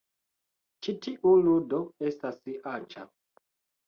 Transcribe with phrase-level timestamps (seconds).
[0.85, 1.81] Ĉi tiu ludo
[2.13, 2.39] estas
[2.73, 3.05] aĉa